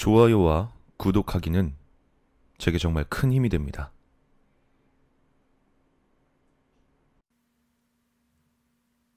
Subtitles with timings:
[0.00, 1.76] 좋아요와 구독하기는
[2.56, 3.92] 제게 정말 큰 힘이 됩니다.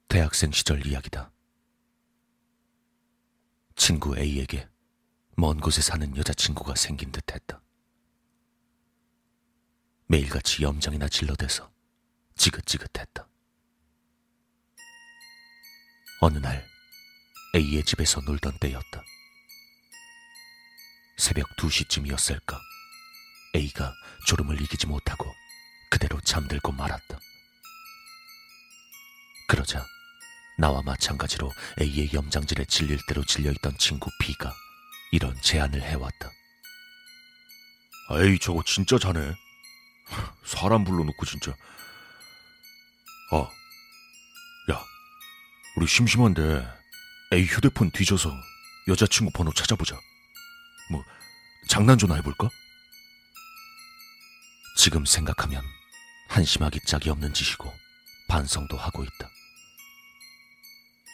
[0.08, 1.32] 대학생 시절 이야기다.
[3.76, 4.68] 친구 A에게
[5.38, 7.62] 먼 곳에 사는 여자친구가 생긴 듯 했다.
[10.06, 11.72] 매일같이 염장이나 질러대서
[12.36, 13.26] 지긋지긋했다.
[16.20, 16.62] 어느 날
[17.54, 19.03] A의 집에서 놀던 때였다.
[21.16, 22.58] 새벽 2시쯤이었을까.
[23.56, 23.94] A가
[24.26, 25.32] 졸음을 이기지 못하고
[25.90, 27.18] 그대로 잠들고 말았다.
[29.48, 29.84] 그러자
[30.58, 34.52] 나와 마찬가지로 A의 염장질에 질릴 대로 질려있던 친구 B가
[35.12, 36.30] 이런 제안을 해왔다.
[38.10, 39.34] 에이, 저거 진짜 자네.
[40.44, 41.52] 사람 불러놓고 진짜.
[43.32, 43.36] 아,
[44.72, 44.84] 야,
[45.76, 46.66] 우리 심심한데
[47.32, 48.30] A 휴대폰 뒤져서
[48.88, 49.98] 여자친구 번호 찾아보자.
[50.90, 51.04] 뭐,
[51.68, 52.48] 장난 좀 해볼까?
[54.76, 55.62] 지금 생각하면
[56.28, 57.72] 한심하기 짝이 없는 짓이고
[58.28, 59.30] 반성도 하고 있다.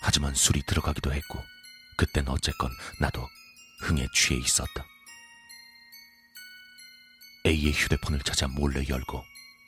[0.03, 1.45] 하지만 술이 들어가기도 했고
[1.97, 3.29] 그땐 어쨌건 나도
[3.83, 4.85] 흥에 취해 있었다.
[7.47, 9.25] A의 휴대폰을 찾아 몰래 열고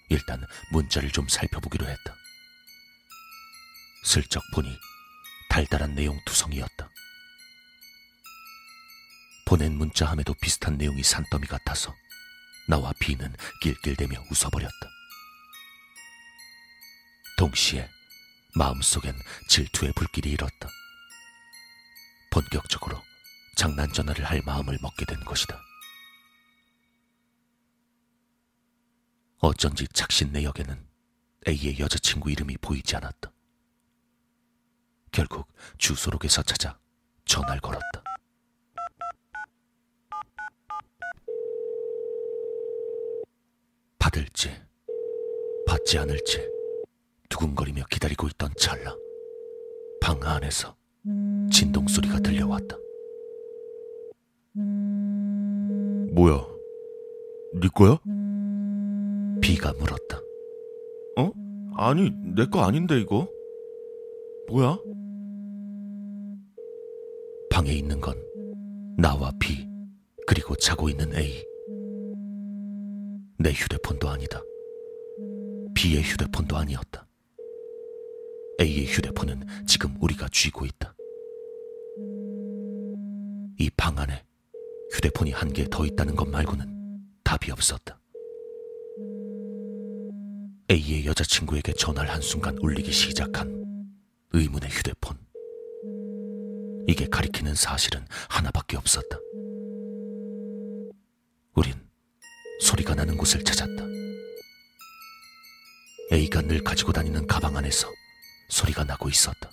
[0.09, 2.14] 일단 문자를 좀 살펴보기로 했다.
[4.05, 4.78] 슬쩍 보니
[5.48, 6.91] 달달한 내용 투성이었다.
[9.53, 11.95] 보낸 문자함에도 비슷한 내용이 산더미 같아서
[12.67, 14.89] 나와 B는 낄낄대며 웃어버렸다.
[17.36, 17.86] 동시에
[18.55, 19.14] 마음속엔
[19.50, 20.70] 질투의 불길이 일었다.
[22.31, 22.98] 본격적으로
[23.55, 25.61] 장난 전화를 할 마음을 먹게 된 것이다.
[29.41, 30.83] 어쩐지 착신 내역에는
[31.47, 33.31] A의 여자친구 이름이 보이지 않았다.
[35.11, 36.78] 결국 주소록에서 찾아
[37.27, 38.11] 전화를 걸었다.
[44.42, 44.50] 받을지
[45.66, 46.40] 받지 않을지
[47.28, 48.97] 두근거리며 기다리고 있던 찰나
[50.00, 50.76] 방 안에서
[51.50, 52.76] 진동 소리가 들려왔다.
[56.12, 56.47] 뭐야?
[57.60, 57.98] 네 거야?
[59.41, 60.20] 비가 물었다.
[61.19, 61.32] 어?
[61.76, 63.28] 아니, 내 거 아닌데, 이거?
[64.48, 64.78] 뭐야?
[67.50, 68.14] 방에 있는 건
[68.98, 69.66] 나와 B
[70.26, 71.44] 그리고 자고 있는 A.
[73.42, 74.41] 내 휴대폰도 아니다.
[75.75, 77.06] B의 휴대폰도 아니었다.
[78.60, 80.94] A의 휴대폰은 지금 우리가 쥐고 있다.
[83.58, 84.25] 이 방 안에
[84.92, 86.66] 휴대폰이 한 개 더 있다는 것 말고는
[87.25, 87.98] 답이 없었다.
[90.70, 93.62] A의 여자친구에게 전화를 한 순간 울리기 시작한
[94.32, 95.16] 의문의 휴대폰.
[96.86, 99.19] 이게 가리키는 사실은 하나밖에 없었다.
[101.54, 101.75] 우린
[102.62, 103.84] 소리가 나는 곳을 찾았다.
[106.12, 107.91] A가 늘 가지고 다니는 가방 안에서
[108.49, 109.50] 소리가 나고 있었다.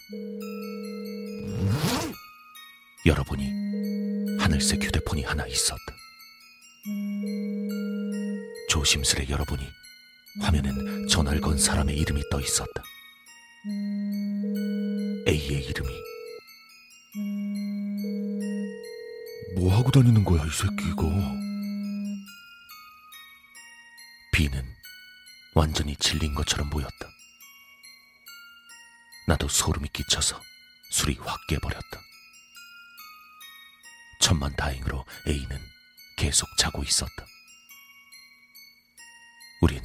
[3.06, 5.82] 열어보니 하늘색 휴대폰이 하나 있었다.
[8.70, 9.64] 조심스레 열어보니
[10.42, 12.84] 화면엔 전화를 건 사람의 이름이 떠 있었다.
[15.28, 15.94] A의 이름이
[19.56, 21.49] 뭐 하고 다니는 거야, 이 새끼, 이
[25.60, 27.10] 완전히 질린 것처럼 보였다.
[29.28, 30.42] 나도 소름이 끼쳐서
[30.90, 32.00] 술이 확 깨버렸다.
[34.22, 35.60] 천만 다행으로 A는
[36.16, 37.26] 계속 자고 있었다.
[39.62, 39.84] 우린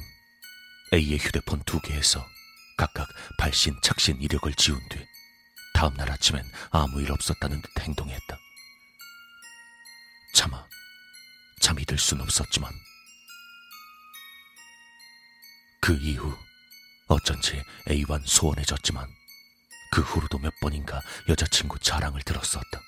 [0.93, 2.25] A의 휴대폰 두 개에서
[2.77, 5.05] 각각 발신, 착신 이력을 지운 뒤
[5.73, 8.39] 다음 날 아침엔 아무 일 없었다는 듯 행동했다.
[10.35, 10.65] 차마
[11.59, 12.71] 잠이 들 순 없었지만
[15.85, 16.35] 그 이후
[17.07, 19.07] 어쩐지 A와는 소원해졌지만
[19.91, 22.81] 그 후로도 몇 번인가 여자친구 자랑을 들었었다.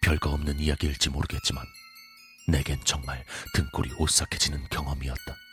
[0.00, 1.66] 별거 없는 이야기일지 모르겠지만
[2.46, 5.43] 내겐 정말 등골이 오싹해지는 경험이었다.